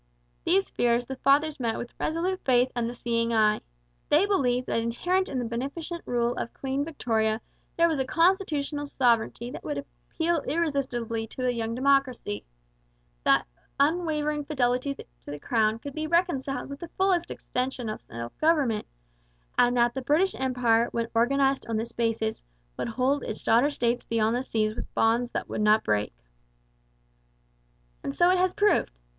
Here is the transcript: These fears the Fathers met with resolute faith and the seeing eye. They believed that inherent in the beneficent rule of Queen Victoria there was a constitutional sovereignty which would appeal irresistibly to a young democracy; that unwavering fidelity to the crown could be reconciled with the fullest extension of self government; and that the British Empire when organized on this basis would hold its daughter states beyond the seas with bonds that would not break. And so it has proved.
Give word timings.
These 0.45 0.71
fears 0.71 1.05
the 1.05 1.15
Fathers 1.17 1.59
met 1.59 1.77
with 1.77 1.93
resolute 1.99 2.41
faith 2.43 2.71
and 2.75 2.89
the 2.89 2.93
seeing 2.95 3.35
eye. 3.35 3.61
They 4.09 4.25
believed 4.25 4.65
that 4.65 4.79
inherent 4.79 5.29
in 5.29 5.37
the 5.37 5.45
beneficent 5.45 6.01
rule 6.07 6.35
of 6.37 6.51
Queen 6.55 6.83
Victoria 6.83 7.39
there 7.77 7.87
was 7.87 7.99
a 7.99 8.03
constitutional 8.05 8.87
sovereignty 8.87 9.51
which 9.51 9.61
would 9.61 9.77
appeal 9.77 10.41
irresistibly 10.47 11.27
to 11.27 11.45
a 11.45 11.51
young 11.51 11.75
democracy; 11.75 12.43
that 13.25 13.45
unwavering 13.79 14.43
fidelity 14.43 14.95
to 14.95 15.05
the 15.27 15.39
crown 15.39 15.77
could 15.77 15.93
be 15.93 16.07
reconciled 16.07 16.67
with 16.67 16.79
the 16.79 16.87
fullest 16.97 17.29
extension 17.29 17.87
of 17.87 18.01
self 18.01 18.35
government; 18.39 18.87
and 19.55 19.77
that 19.77 19.93
the 19.93 20.01
British 20.01 20.33
Empire 20.33 20.87
when 20.93 21.09
organized 21.13 21.67
on 21.69 21.77
this 21.77 21.91
basis 21.91 22.43
would 22.75 22.89
hold 22.89 23.21
its 23.21 23.43
daughter 23.43 23.69
states 23.69 24.03
beyond 24.03 24.35
the 24.35 24.41
seas 24.41 24.73
with 24.75 24.91
bonds 24.95 25.29
that 25.29 25.47
would 25.47 25.61
not 25.61 25.83
break. 25.83 26.11
And 28.03 28.15
so 28.15 28.31
it 28.31 28.39
has 28.39 28.55
proved. 28.55 28.89